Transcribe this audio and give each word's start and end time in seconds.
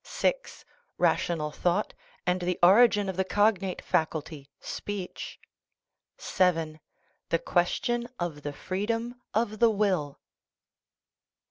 (6) 0.03 0.65
Rational 0.97 1.51
thought, 1.51 1.93
and 2.25 2.41
the 2.41 2.57
origin 2.63 3.07
of 3.07 3.17
the 3.17 3.23
cognate 3.23 3.83
faculty, 3.85 4.49
speech. 4.59 5.39
(7) 6.17 6.79
The 7.29 7.37
question 7.37 8.07
of 8.19 8.41
the 8.41 8.51
freedom 8.53 9.21
of 9.35 9.59
the 9.59 9.69
will. 9.69 10.19